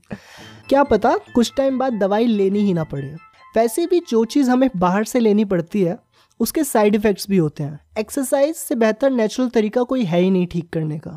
क्या 0.68 0.82
पता 0.82 1.16
कुछ 1.34 1.52
टाइम 1.56 1.78
बाद 1.78 1.92
दवाई 1.92 2.26
लेनी 2.26 2.58
ही 2.58 2.74
ना 2.74 2.84
पड़े। 2.84 3.16
वैसे 3.56 3.86
भी 3.86 4.02
जो 4.08 4.24
चीज़ 4.24 4.50
हमें 4.50 4.70
बाहर 4.76 5.04
से 5.04 5.20
लेनी 5.20 5.44
पड़ती 5.44 5.82
है 5.82 6.07
उसके 6.40 6.64
साइड 6.64 6.94
इफ़ेक्ट्स 6.94 7.26
भी 7.30 7.36
होते 7.36 7.62
हैं। 7.62 7.78
एक्सरसाइज 7.98 8.54
से 8.56 8.74
बेहतर 8.74 9.10
नेचुरल 9.10 9.48
तरीका 9.48 9.82
कोई 9.82 10.04
है 10.04 10.20
ही 10.20 10.30
नहीं 10.30 10.46
ठीक 10.46 10.72
करने 10.72 10.98
का। 10.98 11.10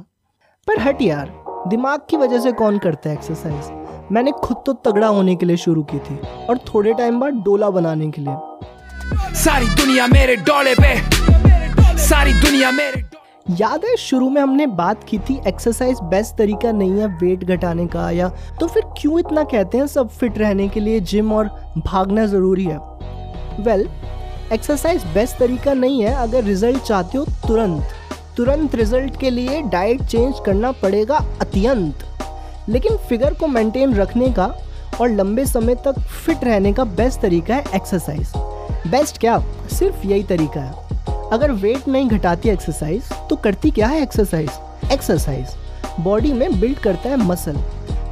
पर 0.68 0.79
हट 0.79 1.01
यार 1.01 1.33
दिमाग 1.68 2.01
की 2.09 2.18
वजह 2.18 2.39
से 2.39 2.51
कौन 2.51 2.77
करता 2.77 3.09
है 3.09 3.15
एक्सरसाइज 3.15 4.09
मैंने 4.12 4.31
खुद 4.44 4.57
तो 4.65 4.73
तगड़ा 4.85 5.07
होने 5.07 5.35
के 5.35 5.45
लिए 5.45 5.57
शुरू 5.57 5.83
की 5.83 6.00
थी 6.00 6.15
और 6.50 6.57
थोड़े 6.73 6.94
टाइम 6.94 7.19
बाद 7.19 7.33
डोला 7.44 7.69
बनाने 7.69 8.09
के 8.12 8.21
लिए। 8.21 9.35
सारी 9.35 9.68
दुनिया 9.75 10.07
मेरे 10.07 10.35
डोले 10.35 10.73
पे। 10.75 11.97
सारी 12.00 12.33
दुनिया 12.33 12.71
मेरे 12.71 13.03
याद 13.50 13.85
है 13.85 13.95
शुरू 13.97 14.29
में 14.29 14.41
हमने 14.41 14.65
बात 14.67 15.03
की 15.03 15.17
थी 15.19 15.39
एक्सरसाइज 15.47 16.00
बेस्ट 16.03 16.35
तरीका 16.38 16.71
नहीं 16.71 17.00
है 17.00 17.07
वेट 17.17 17.44
घटाने 17.44 17.85
का 17.88 18.09
या 18.12 18.29
तो 18.59 18.67
फिर 18.67 18.83
क्यों 18.97 19.19
इतना 19.19 19.44
कहते 19.44 19.77
हैं 19.77 19.88
सब 19.88 20.09
फिट 20.09 20.38
रहने 20.38 20.67
के 20.69 20.79
लिए 20.79 21.00
जिम 21.00 21.31
और 21.33 21.47
भागना 21.85 22.25
ज़रूरी 22.25 22.65
है? 22.65 22.77
वेल 22.77 23.83
well, 23.83 24.20
एक्सरसाइज 24.53 25.03
बेस्ट 25.13 25.38
तरीका 25.38 25.74
नहीं 25.74 26.01
है, 26.03 26.13
अगर 26.13 26.44
रिज़ल्ट 26.44 26.81
चाहते 26.83 27.18
हो 27.18 27.25
तुरंत। 27.48 27.94
तुरंत 28.38 28.75
रिज़ल्ट 28.75 29.19
के 29.19 29.30
लिए 29.30 29.62
डाइट 29.62 30.01
चेंज 30.01 30.36
करना 30.45 30.71
पड़ेगा 30.71 31.18
अत्यंत। 31.42 32.03
लेकिन 32.69 32.98
फिगर 33.09 33.33
को 33.33 33.48
मेंटेन 33.48 33.94
रखने 33.95 34.31
का 34.31 34.45
और 35.01 35.09
लंबे 35.09 35.45
समय 35.45 35.75
तक 35.86 36.00
फिट 36.00 36.44
रहने 36.44 36.74
का 36.74 36.83
बेस्ट 36.83 37.21
तरीका 37.21 37.56
है 37.56 37.63
एक्सरसाइज 37.75 38.33
बेस्ट 38.88 39.18
क्या? 39.18 39.39
सिर्फ़ 39.71 40.06
यही 40.07 40.24
तरीका 40.24 40.62
है। 40.62 41.30
अगर 41.33 41.51
वेट 41.53 41.88
नहीं 41.88 42.09
घटाती 42.09 42.50
एक्सरसाइज 42.50 43.09
तो 43.30 43.36
करती 43.36 43.71
क्या 43.71 43.88
है 43.88 44.01
एक्सरसाइज 44.03 44.92
एक्सरसाइज 44.92 45.56
बॉडी 46.00 46.33
में 46.33 46.59
बिल्ड 46.59 46.80
करता 46.80 47.09
है 47.09 47.18
मसल 47.18 47.63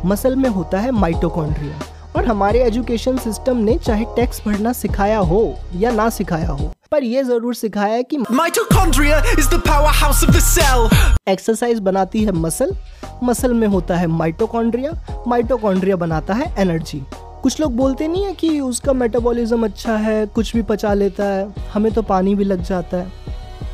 मसल 0.05 0.35
में 0.35 0.49
होता 0.49 0.79
है 0.79 0.91
माइटोकॉन्ड्रिया 0.91 1.79
और 2.15 2.25
हमारे 2.25 2.63
एजुकेशन 2.63 3.17
सिस्टम 3.17 3.57
ने 3.57 3.77
चाहे 3.77 4.05
टेक्स्ट 4.15 4.43
पढ़ना 4.43 4.73
सिखाया 4.73 5.17
हो 5.31 5.41
या 5.75 5.91
ना 5.91 6.09
सिखाया 6.09 6.49
हो 6.49 6.71
पर 6.91 7.03
ये 7.03 7.23
ज़रूर 7.23 7.55
सिखाया 7.55 8.01
कि 8.01 8.17
Mitochondria 8.17 9.19
is 9.37 9.49
the 9.49 9.59
powerhouse 9.67 10.23
of 10.27 10.33
the 10.35 10.41
cell. 10.45 10.93
Exercise 11.29 11.79
बनाती 11.79 12.23
है 12.23 12.31
मसल 12.31 12.75
मसल 13.23 13.53
में 13.53 13.67
होता 13.67 13.95
है 13.97 14.07
माइटोकॉन्ड्रिया 14.07 14.91
माइटोकॉन्ड्रिया 15.27 15.95
बनाता 15.95 16.33
है 16.33 16.53
एनर्जी 16.59 17.01
कुछ 17.13 17.59
लोग 17.59 17.75
बोलते 17.75 18.07
नहीं 18.07 18.23
है 18.23 18.33
कि 18.33 18.59
उसका 18.59 18.93
मेटाबॉलिज्म 18.93 19.65
अच्छा 19.65 19.95
है 19.97 20.25
कुछ 20.25 20.55
भी 20.55 20.61
पचा 20.61 20.93
लेता 20.93 21.25
है 21.25 21.47
हमें 21.73 21.91
तो 21.93 22.01
पानी 22.01 22.35
भी 22.35 22.43
लग 22.43 22.63
जाता 22.63 22.97
है। 22.97 23.11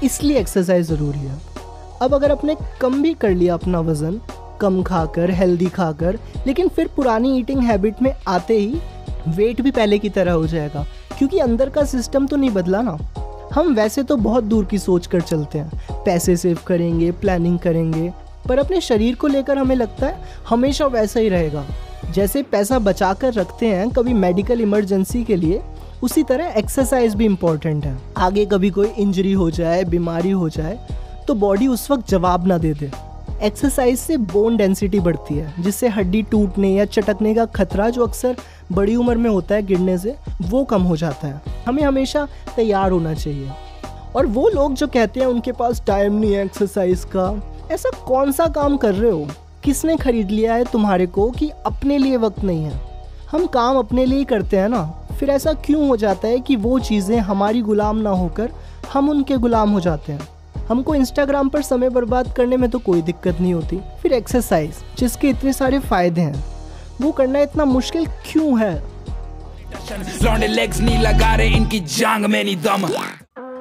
इसलिए 0.03 0.39
एक्सरसाइज 0.39 0.88
ज़रूरी 0.88 1.19
है। 1.19 1.39
अब 2.01 2.13
अगर 2.13 2.31
आपने 2.31 2.55
कम 2.81 3.01
भी 3.03 3.13
कर 3.13 3.29
लिया 3.29 3.53
अपना 3.53 3.79
वज़न 3.79 4.19
कम 4.62 4.81
खाकर 4.83 5.31
हेल्दी 5.31 5.65
खाकर, 5.65 6.19
लेकिन 6.47 6.67
फिर 6.67 6.89
पुरानी 6.95 7.38
ईटिंग 7.38 7.62
हैबिट 7.62 8.01
में 8.01 8.13
आते 8.27 8.57
ही 8.57 8.75
वेट 9.27 9.62
भी 9.62 9.71
पहले 9.71 10.00
की 10.00 10.09
तरह 10.09 10.31
हो 10.31 10.47
जाएगा। 10.47 10.85
क्योंकि 11.17 11.39
अंदर 11.39 11.69
का 11.69 11.83
सिस्टम 11.83 12.27
तो 12.27 12.35
नहीं 12.35 12.50
बदला 12.50 12.81
ना। 12.81 12.97
हम 13.53 13.74
वैसे 13.75 14.03
तो 14.03 14.15
बहुत 14.17 14.43
दूर 14.43 14.65
की 14.65 14.77
सोच 14.79 15.07
कर 15.07 15.21
चलते 15.21 15.59
हैं। 15.59 16.03
पैसे 16.05 16.35
सेव 16.38 16.57
करेंगे 16.67 17.12
प्लानिंग 17.12 17.59
करेंगे, 17.59 18.12
पर 18.50 18.59
अपने 18.59 18.81
शरीर 18.81 19.15
को 19.15 19.27
लेकर 19.27 19.57
हमें 19.57 19.75
लगता 19.75 20.07
है 20.07 20.24
हमेशा 20.50 20.85
वैसा 20.88 21.19
ही 21.19 21.29
रहेगा। 21.29 21.65
जैसे 22.12 22.43
पैसा 22.43 22.79
बचा 22.79 23.13
कर 23.13 23.33
रखते 23.33 23.67
हैं, 23.67 23.89
कभी 23.89 24.13
मेडिकल 24.13 24.62
इमरजेंसी 24.62 25.24
के 25.24 25.35
लिए, 25.35 25.62
उसी 26.03 26.24
तरह 26.24 26.53
एक्सरसाइज 26.57 27.15
भी 27.15 27.25
इम्पोर्टेंट 27.25 27.85
है। 27.85 27.97
आगे 28.17 28.45
कभी 28.45 28.69
कोई 28.69 28.88
इंजरी 28.88 29.31
हो 29.33 29.50
जाए, 29.51 29.83
बीमारी 29.83 30.31
हो 30.31 30.50
जाए 30.50 30.79
तो 31.27 31.33
बॉडी 31.33 31.67
उस 31.67 31.89
वक्त 31.91 32.09
जवाब 32.09 32.47
ना 32.47 32.57
दे 32.57 32.74
दे। 32.74 32.91
एक्सरसाइज 33.44 34.00
से 34.00 34.18
बोन 34.18 34.58
डेंसिटी 34.58 35.00
बढ़ती 35.00 35.36
है, 35.36 35.54
जिससे 35.60 35.88
हड्डी 35.88 36.22
टूटने 36.22 36.74
या 36.74 36.86
चटकने 36.86 37.36
का 37.36 37.46
खतरा 37.46 37.89
जो 37.89 38.08
अक्सर 38.08 38.36
बड़ी 38.72 38.96
उम्र 38.96 39.15
में 39.18 39.30
होता 39.30 39.56
है 39.56 39.63
गिरने 39.63 39.98
से, 39.98 40.15
वो 40.42 40.63
कम 40.63 40.82
हो 40.82 40.98
जाता 40.98 41.27
है। 41.27 41.42
हमें 41.68 41.84
हमेशा 41.84 42.27
तैयार 42.56 42.92
होना 42.92 43.13
चाहिए। 43.13 43.51
और 44.15 44.25
वो 44.25 44.50
लोग 44.50 44.74
जो 44.74 44.88
कहते 44.88 45.20
हैं 45.20 45.27
उनके 45.27 45.51
पास 45.51 45.84
टाइम 45.88 46.13
नहीं 46.13 46.34
है 46.34 46.46
एक्सरसाइज 46.46 47.04
का, 47.15 47.42
ऐसा 47.72 47.89
कौन 47.89 48.32
सा 48.32 48.48
काम 48.48 48.77
कर 48.77 48.94
रहे 48.94 49.12
हो? 49.12 49.27
किसने 49.63 49.98
खरीद 49.98 50.32
लिया 50.32 50.54
है 50.54 50.65
तुम्हारे 50.65 51.08
को 51.08 51.32
कि 51.32 51.50
अपने 51.65 51.98
लिए 51.98 52.18
वक्त 52.18 52.44
नहीं 52.44 52.63
है? 52.63 52.82
हम 53.32 53.46
काम 53.46 53.77
अपने 53.77 54.06
लिए 54.06 54.24
करते 54.24 54.58
हैं 54.58 54.70
ना। 54.70 54.84
फिर 55.20 55.30
ऐसा 55.30 55.54
क्यों 55.54 55.88
हो 55.88 55.98
जाता 55.98 56.27
है 56.27 56.39
कि 56.39 56.56
वो 56.56 56.80
चीज़ें 56.80 57.18
हमारी 57.18 57.62
गुलाम 57.62 57.98
ना 57.98 58.10
होकर 58.10 58.51
हम 58.94 59.10
उनके 59.10 59.38
गुलाम 59.38 59.72
हो 59.72 59.80
जाते 59.80 60.12
हैं? 60.12 60.35
हमको 60.67 60.95
इंस्टाग्राम 60.95 61.50
पर 61.50 61.62
समय 61.62 61.89
बर्बाद 61.89 62.34
करने 62.38 62.57
में 62.57 62.69
तो 62.69 62.79
कोई 62.79 63.01
दिक्कत 63.01 63.39
नहीं 63.41 63.53
होती। 63.53 63.79
फिर 64.01 64.13
एक्सरसाइज 64.13 64.84
जिसके 65.00 65.29
इतने 65.29 65.53
सारे 65.53 65.79
फ़ायदे 65.81 66.22
हैं। 66.22 66.43
वो 67.01 67.12
करना 67.12 67.39
इतना 67.39 67.65
मुश्किल 67.65 68.05
क्यों 68.25 68.60
है? 68.60 68.74
लौंडे 70.24 70.48
लेग्स 70.48 70.79
नहीं 70.81 71.00
लगा 71.00 71.34
रहे 71.36 71.48
इनकी 71.48 71.79
जांग 71.79 72.25
में 72.25 72.43
नहीं 72.43 72.55
दम। 72.57 72.88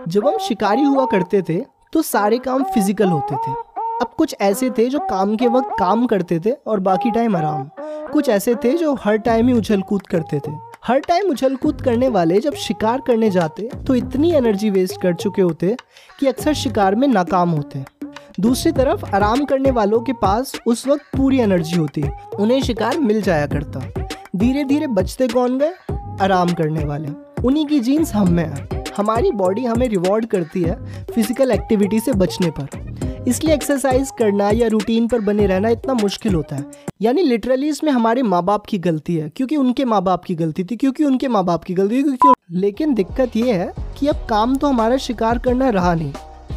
जब 0.08 0.26
हम 0.26 0.38
शिकारी 0.38 0.82
हुआ 0.82 1.04
करते 1.06 1.42
थे 1.42 1.61
तो 1.92 2.02
सारे 2.02 2.38
काम 2.38 2.62
फ़िज़िकल 2.64 3.08
होते 3.08 3.37
थे। 3.37 3.52
अब 4.00 4.14
कुछ 4.18 4.34
ऐसे 4.40 4.70
थे 4.70 4.88
जो 4.90 4.99
काम 5.00 5.34
के 5.37 5.49
वक्त 5.49 5.70
काम 5.78 6.06
करते 6.06 6.38
थे 6.40 6.50
और 6.66 6.80
बाकी 6.80 7.11
टाइम 7.11 7.37
आराम। 7.37 7.68
कुछ 8.12 8.28
ऐसे 8.28 8.54
थे 8.54 8.73
जो 8.78 8.94
हर 8.94 9.16
टाइम 9.18 9.49
ही 9.49 9.54
उछल 9.54 9.82
कूद 9.82 10.06
करते 10.06 10.38
थे। 10.38 10.52
हर 10.86 10.98
टाइम 10.98 11.30
उछल 11.30 11.54
कूद 11.56 11.80
करने 11.80 12.08
वाले 12.08 12.38
जब 12.40 12.54
शिकार 12.54 13.00
करने 13.06 13.30
जाते 13.30 13.68
तो 13.86 13.94
इतनी 13.94 14.32
एनर्जी 14.32 14.70
वेस्ट 14.70 15.00
कर 15.02 15.14
चुके 15.14 15.42
होते 15.42 15.76
कि 16.20 16.26
अक्सर 16.26 16.54
शिकार 16.54 16.94
में 16.94 17.06
नाकाम 17.08 17.50
होते 17.50 17.84
दूसरी 18.40 18.72
तरफ़, 18.72 19.04
आराम 19.06 19.44
करने 19.44 19.70
वालों 19.70 20.00
के 20.00 20.12
पास 20.12 20.52
उस 20.66 20.86
वक्त 20.88 21.16
पूरी 21.16 21.38
एनर्जी 21.38 21.76
होती 21.76 22.02
उन्हें 22.38 22.60
शिकार 22.62 22.98
मिल 22.98 23.22
जाया 23.22 23.46
करता। 23.46 23.80
धीरे 24.36 24.64
धीरे 24.64 24.86
बचते 24.86 25.28
कौन 25.28 25.58
गए? 25.58 25.72
आराम 26.20 26.52
करने 26.52 26.84
वाले। 26.84 27.08
उन्हीं 27.44 27.66
की 27.66 27.80
जीन्स 27.80 28.14
हम 28.14 28.32
में 28.32 28.68
हमारी 28.96 29.30
बॉडी 29.32 29.64
हमें 29.64 29.88
रिवॉर्ड 29.88 30.26
करती 30.26 30.62
है 30.62 30.76
फ़िज़िकल 31.04 31.50
एक्टिविटी 31.50 32.00
से 32.00 32.12
बचने 32.12 32.50
पर। 32.50 33.13
इसलिए 33.28 33.54
एक्सरसाइज 33.54 34.11
करना 34.19 34.49
या 34.50 34.66
रूटीन 34.69 35.07
पर 35.09 35.21
बने 35.21 35.47
रहना 35.47 35.69
इतना 35.69 35.95
मुश्किल 35.95 36.35
होता 36.35 36.57
है। 36.57 36.64
यानी 37.02 37.23
लिटरली 37.23 37.69
इसमें 37.69 37.90
हमारे 37.93 38.23
माँ 38.23 38.43
बाप 38.45 38.66
की 38.66 38.78
गलती 38.78 39.14
है, 39.16 39.28
क्योंकि 39.28 39.57
उनके 39.57 39.85
माँ 39.85 40.02
बाप 40.02 40.25
की 40.25 40.35
गलती 40.35 40.64
थी, 40.64 40.76
क्योंकि 40.76 41.04
उनके 41.04 41.28
माँ 41.28 41.45
बाप 41.45 41.64
की 41.64 41.75
गलती 41.75 41.97
थी, 41.97 42.02
क्योंकि 42.02 42.59
लेकिन 42.59 42.95
दिक्कत 42.95 43.37
ये 43.37 43.52
है 43.52 43.73
कि 43.99 44.07
अब 44.07 44.26
काम 44.31 44.57
तो 44.57 44.66
हमारा 44.66 44.97
शिकार 44.99 45.38
करना 45.38 45.69
रहा 45.71 45.95
नहीं। 45.95 46.12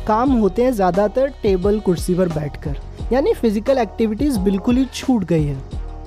काम 0.07 0.31
होते 0.31 0.63
हैं 0.63 0.71
ज़्यादातर 0.71 1.33
टेबल 1.43 1.79
कुर्सी 1.79 2.15
पर 2.15 2.29
बैठकर। 2.29 2.75
यानी 3.13 3.33
फ़िज़िकल 3.33 3.77
एक्टिविटीज़ 3.77 4.39
बिल्कुल 4.39 4.77
ही 4.77 4.85
छूट 4.93 5.23
गई 5.23 5.43
है। 5.43 5.57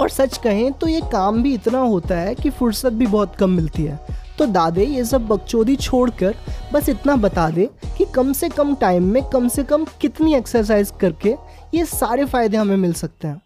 और 0.01 0.09
सच 0.11 0.37
कहें 0.39 0.73
तो 0.73 0.87
ये 0.87 1.01
काम 1.13 1.43
भी 1.43 1.55
इतना 1.55 1.79
होता 1.79 2.19
है 2.19 2.35
कि 2.35 2.51
फुर्सत 2.51 2.93
भी 2.93 3.07
बहुत 3.07 3.35
कम 3.37 3.51
मिलती 3.51 3.83
है। 3.83 3.99
तो 4.41 4.47
दादे, 4.47 4.85
ये 4.85 5.05
सब 5.05 5.27
बकचोदी 5.29 5.75
छोड़कर 5.77 6.35
बस 6.73 6.89
इतना 6.89 7.15
बता 7.17 7.49
दे 7.51 7.69
कि 7.99 8.05
कम 8.15 8.33
से 8.33 8.49
कम 8.49 8.75
टाइम 8.75 9.11
में 9.13 9.23
कम 9.33 9.49
से 9.49 9.65
कम 9.65 9.85
कितनी 10.01 10.35
एक्सरसाइज 10.35 10.93
करके 11.01 11.35
ये 11.75 11.85
सारे 11.87 12.25
फ़ायदे 12.25 12.57
हमें 12.57 12.77
मिल 12.77 12.93
सकते 12.93 13.29
हैं। 13.29 13.41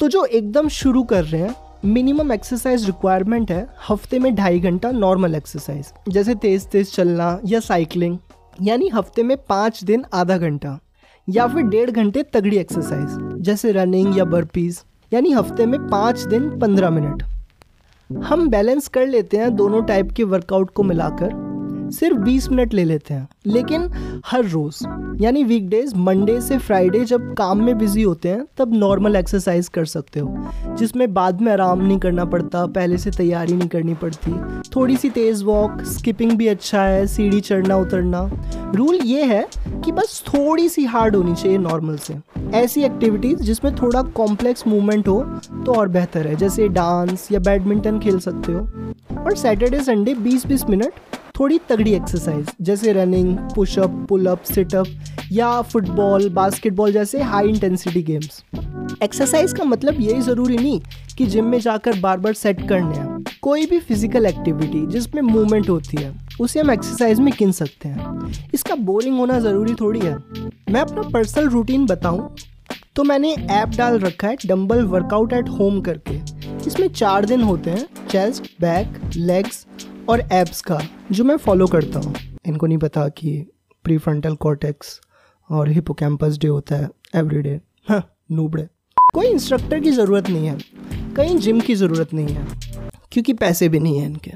तो 0.00 0.08
जो 0.08 0.24
एकदम 0.24 0.68
शुरू 0.70 1.02
कर 1.02 1.24
रहे 1.24 1.40
हैं 1.42 1.54
मिनिमम 1.84 2.32
एक्सरसाइज 2.32 2.84
रिक्वायरमेंट 2.86 3.50
है 3.50 3.66
हफ़्ते 3.88 4.18
में 4.18 4.34
ढाई 4.34 4.60
घंटा 4.60 4.90
नॉर्मल 4.90 5.34
एक्सरसाइज 5.34 5.92
जैसे 6.08 6.34
तेज 6.34 6.66
तेज 6.66 6.92
चलना 6.92 7.38
या 7.46 7.60
साइकिलिंग 7.60 8.18
यानी 8.62 8.88
हफ़्ते 8.88 9.22
में 9.22 9.36
पाँच 9.48 9.82
दिन 9.84 10.04
आधा 10.14 10.36
घंटा, 10.38 10.78
या 11.28 11.46
फिर 11.46 11.62
डेढ़ 11.66 11.90
घंटे 11.90 12.22
तगड़ी 12.34 12.56
एक्सरसाइज 12.56 13.42
जैसे 13.44 13.72
रनिंग 13.72 14.18
या 14.18 14.24
बर्पीज 14.26 14.82
यानी 15.12 15.30
हफ़्ते 15.32 15.66
में 15.66 15.88
पाँच 15.88 16.20
दिन, 16.20 16.58
पंद्रह 16.58 16.90
मिनट। 16.90 17.22
हम 18.10 18.48
बैलेंस 18.48 18.88
कर 18.88 19.06
लेते 19.06 19.36
हैं 19.36 19.54
दोनों 19.56 19.82
टाइप 19.82 20.10
के 20.10 20.24
वर्कआउट 20.24 20.70
को 20.70 20.82
मिलाकर। 20.82 21.46
सिर्फ़ 21.92 22.18
20 22.18 22.50
मिनट 22.50 22.74
ले 22.74 22.84
लेते 22.84 23.14
हैं, 23.14 23.28
लेकिन 23.46 23.88
हर 24.26 24.44
रोज़, 24.44 24.82
यानी 25.20 25.44
वीकडेज 25.44 25.92
मंडे 25.96 26.40
से 26.40 26.58
फ्राइडे 26.58 27.04
जब 27.04 27.34
काम 27.34 27.62
में 27.62 27.78
बिज़ी 27.78 28.02
होते 28.02 28.28
हैं, 28.28 28.44
तब 28.58 28.74
नॉर्मल 28.74 29.16
एक्सरसाइज 29.16 29.68
कर 29.68 29.84
सकते 29.84 30.20
हो। 30.20 30.50
जिसमें 30.78 31.14
बाद 31.14 31.40
में 31.40 31.52
आराम 31.52 31.82
नहीं 31.82 31.98
करना 31.98 32.24
पड़ता, 32.24 32.66
पहले 32.66 32.98
से 32.98 33.10
तैयारी 33.10 33.52
नहीं 33.52 33.68
करनी 33.68 33.94
पड़ती। 33.94 34.32
थोड़ी 34.76 34.96
सी 34.96 35.10
तेज़ 35.10 35.44
वॉक 35.44 35.82
स्किपिंग 35.82 36.32
भी 36.32 36.46
अच्छा 36.46 36.82
है, 36.82 37.06
सीढ़ी 37.06 37.40
चढ़ना, 37.40 37.76
उतरना। 37.76 38.30
रूल 38.74 38.98
ये 39.04 39.24
है 39.24 39.46
कि 39.84 39.92
बस 39.92 40.22
थोड़ी 40.26 40.68
सी 40.68 40.84
हार्ड 40.84 41.16
होनी 41.16 41.34
चाहिए 41.34 41.58
नॉर्मल 41.58 41.96
से। 41.96 42.14
ऐसी 42.54 42.82
एक्टिविटीज़ 42.82 43.42
जिसमें 43.42 43.74
थोड़ा 43.76 44.02
कॉम्प्लेक्स 44.16 44.66
मूवमेंट 44.66 45.08
हो 45.08 45.20
तो 45.66 45.74
और 45.74 45.88
बेहतर 45.88 46.26
है। 46.26 46.34
जैसे 46.36 46.68
डांस 46.68 47.28
या 47.32 47.40
बैडमिंटन 47.40 47.98
खेल 48.00 48.18
सकते 48.18 48.52
हो। 48.52 48.60
और 49.18 49.36
सैटरडे 49.36 49.80
संडे 49.80 50.14
20-20 50.16 50.68
मिनट 50.70 50.92
थोड़ी 51.40 51.58
तगड़ी 51.68 51.92
एक्सरसाइज 51.94 52.50
जैसे 52.60 52.92
रनिंग 52.92 53.36
पुशअप 53.54 54.04
पुलअप 54.08 54.42
सिटअप 54.44 54.86
या 55.32 55.60
फुटबॉल 55.62 56.28
बास्केटबॉल 56.30 56.92
जैसे 56.92 57.22
हाई 57.22 57.48
इंटेंसिटी 57.48 58.02
गेम्स 58.02 58.42
एक्सरसाइज 59.02 59.52
का 59.52 59.64
मतलब 59.64 60.00
यही 60.00 60.20
ज़रूरी 60.22 60.56
नहीं 60.56 60.80
कि 61.18 61.26
जिम 61.26 61.44
में 61.44 61.58
जाकर 61.60 62.00
बार 62.00 62.18
बार 62.18 62.32
सेट 62.34 62.68
करने 62.68 62.96
हैं। 62.96 63.24
कोई 63.42 63.66
भी 63.66 63.78
फ़िज़िकल 63.78 64.26
एक्टिविटी 64.26 64.86
जिसमें 64.86 65.20
मूवमेंट 65.22 65.68
होती 65.70 66.02
है। 66.02 66.12
उसे 66.40 66.60
हम 66.60 66.70
एक्सरसाइज 66.70 67.20
में 67.20 67.32
गिन 67.38 67.52
सकते 67.52 67.88
हैं। 67.88 68.50
इसका 68.54 68.74
बोरिंग 68.76 69.18
होना 69.18 69.38
ज़रूरी 69.40 69.74
थोड़ी 69.74 70.00
है। 70.00 70.14
मैं 70.70 70.80
अपना 70.80 71.02
पर्सनल 71.10 71.48
रूटीन 71.48 71.86
बताऊँ 71.86 72.34
तो 72.96 73.04
मैंने 73.04 73.32
ऐप 73.32 73.68
डाल 73.68 73.98
रखा 74.00 74.28
है 74.28 74.36
डम्बल 74.46 74.82
वर्कआउट 74.86 75.32
एट 75.32 75.48
होम 75.50 75.80
करके। 75.80 76.14
इसमें 76.66 76.88
चार 76.88 77.24
दिन 77.24 77.42
होते 77.42 77.70
हैं 77.70 78.06
चेस्ट 78.06 78.50
बैक 78.60 79.00
लेग्स 79.16 79.66
और 80.08 80.20
एब्स 80.32 80.60
का, 80.62 80.80
जो 81.12 81.24
मैं 81.24 81.36
फॉलो 81.36 81.66
करता 81.66 81.98
हूँ। 81.98 82.14
इनको 82.46 82.66
नहीं 82.66 82.78
पता 82.78 83.08
कि 83.10 83.36
प्री 83.84 83.98
फ्रंटल 83.98 84.34
कॉर्टेक्स 84.36 85.00
और 85.50 85.68
हिपोकैम्पस 85.68 86.38
डे 86.38 86.48
होता 86.48 86.76
है 86.76 86.88
एवरी 87.16 87.42
डे 87.42 87.60
हाँ 87.88 88.02
नूबड़े 88.32 88.66
कोई 89.14 89.26
इंस्ट्रक्टर 89.26 89.80
की 89.80 89.90
ज़रूरत 89.90 90.28
नहीं 90.30 90.46
है। 90.46 90.58
कहीं 91.16 91.36
जिम 91.38 91.60
की 91.60 91.74
ज़रूरत 91.74 92.12
नहीं 92.14 92.34
है, 92.34 92.46
क्योंकि 93.12 93.32
पैसे 93.34 93.68
भी 93.68 93.78
नहीं 93.80 93.98
हैं 93.98 94.06
इनके। 94.06 94.32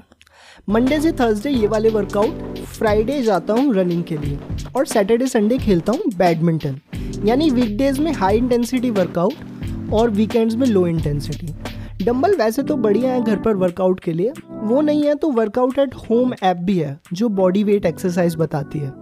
मंडे 0.72 0.98
से 1.00 1.10
थर्सडे 1.12 1.50
ये 1.50 1.66
वाले 1.66 1.88
वर्कआउट 1.88 2.58
फ्राइडे 2.58 3.20
जाता 3.22 3.54
हूँ 3.54 3.74
रनिंग 3.74 4.02
के 4.04 4.16
लिए 4.18 4.38
और 4.76 4.86
सैटरडे 4.86 5.26
संडे 5.26 5.58
खेलता 5.58 5.92
हूँ 5.92 6.12
बैडमिंटन 6.18 6.78
यानी 7.26 7.48
वीकडेज 7.50 7.98
में 7.98 8.10
हाई 8.12 8.36
इंटेंसिटी 8.36 8.90
वर्कआउट 8.90 9.92
और 9.94 10.10
वीकेंड्स 10.10 10.54
में 10.56 10.66
लो 10.66 10.86
इंटेंसिटी 10.86 12.04
डंबल 12.04 12.36
वैसे 12.36 12.62
तो 12.62 12.76
बढ़िया 12.76 13.12
है 13.12 13.22
घर 13.22 13.40
पर 13.40 13.56
वर्कआउट 13.56 14.00
के 14.00 14.12
लिए, 14.12 14.32
वो 14.50 14.80
नहीं 14.80 15.04
है 15.04 15.14
तो 15.14 15.30
वर्कआउट 15.30 15.78
एट 15.78 15.94
होम 16.08 16.32
ऐप 16.42 16.56
भी 16.58 16.78
है, 16.78 16.98
जो 17.12 17.28
बॉडी 17.30 17.64
वेट 17.64 17.86
एक्सरसाइज 17.86 18.36
बताती 18.36 18.78
है. 18.78 18.92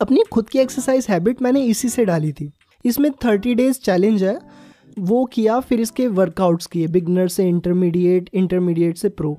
अपनी 0.00 0.24
खुद 0.32 0.48
की 0.48 0.58
एक्सरसाइज 0.58 1.06
हैबिट 1.10 1.42
मैंने 1.42 1.62
इसी 1.66 1.88
से 1.88 2.04
डाली 2.04 2.32
थी। 2.32 2.50
इसमें 2.84 3.10
थर्टी 3.24 3.54
डेज़ 3.54 3.80
चैलेंज 3.80 4.22
है, 4.24 4.38
वो 4.98 5.24
किया 5.24 5.60
फिर 5.60 5.80
इसके 5.80 6.08
वर्कआउट्स 6.10 6.66
किए 6.66 6.86
बिगनर 6.88 7.28
से 7.28 7.48
इंटरमीडिएट 7.48 8.30
इंटरमीडिएट 8.34 8.96
से 8.96 9.08
प्रो 9.10 9.38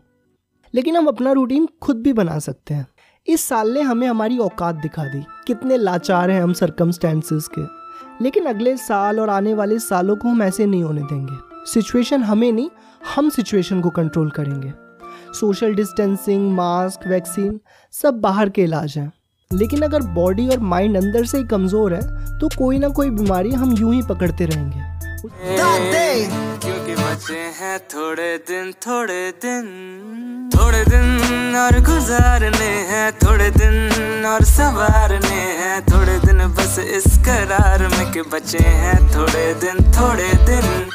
लेकिन 0.74 0.96
हम 0.98 1.08
अपना 1.08 1.32
रूटीन 1.32 1.68
खुद 1.82 1.98
भी 1.98 2.14
बना 2.14 2.38
सकते 2.40 2.74
हैं। 2.74 2.88
इस 3.28 3.42
साल 3.42 3.72
ने 3.74 3.82
हमें 3.82 4.08
हमारी 4.08 4.38
औकात 4.38 4.76
दिखा 4.76 5.06
दी, 5.06 5.24
कितने 5.48 5.78
लाचार 5.78 6.32
हैं 6.32 6.42
हम 6.42 6.54
सरकमस्टेंसेस 6.54 7.48
के। 7.58 7.62
लेकिन 8.24 8.46
अगले 8.46 8.76
साल 8.78 9.20
और 9.20 9.30
आने 9.30 9.54
वाले 9.54 9.80
सालों 9.80 10.16
को 10.16 10.28
हम 10.28 10.42
ऐसे 10.44 10.66
नहीं 10.66 10.84
होने 10.84 11.02
देंगे। 11.02 11.36
सिचुएशन 11.72 12.24
हमें 12.24 12.52
नहीं, 12.52 12.70
हम 13.16 13.30
सिचुएशन 13.30 13.82
को 13.82 13.90
कंट्रोल 13.90 14.30
करेंगे। 14.30 14.72
सोशल 15.34 15.74
डिस्टेंसिंग 15.76 16.52
मास्क 16.52 17.08
वैक्सीन 17.08 17.60
सब 17.94 18.20
बाहर 18.22 18.50
के 18.50 18.64
इलाज 18.64 18.98
हैं। 18.98 19.12
लेकिन 19.52 19.82
अगर 19.82 20.02
बॉडी 20.14 20.48
और 20.50 20.60
माइंड 20.60 20.98
अंदर 20.98 21.26
से 21.26 21.38
ही 21.38 21.44
कमज़ोर 21.44 21.94
है 21.94 22.40
तो 22.40 22.48
कोई 22.58 22.80
ना 22.80 22.88
कोई 22.90 23.10
बीमारी 23.10 23.52
हम 23.52 23.72
यूँ 23.72 23.94
ही 23.94 24.02
पकड़ते 24.02 24.46
रहेंगे। 24.46 24.82
बचे 27.14 27.40
हैं 27.56 27.80
थोड़े 27.94 28.38
दिन 28.38 28.72
थोड़े 28.86 29.32
दिन। 29.42 29.66
थोड़े 30.56 30.84
दिन 30.86 31.56
और 31.56 31.80
गुजारने 31.80 32.70
हैं, 32.90 33.12
थोड़े 33.14 33.50
दिन 33.50 34.26
और 34.26 34.44
सवारने 34.44 35.42
हैं। 35.60 35.82
थोड़े 35.84 36.18
दिन 36.26 36.42
बस 36.58 36.80
इस 36.80 37.06
करार 37.18 37.88
में 37.88 38.12
के 38.12 38.22
बचे 38.34 38.64
हैं 38.82 38.98
थोड़े 39.16 39.46
दिन 39.54 39.78
थोड़े 39.94 40.30
दिन। 40.48 40.90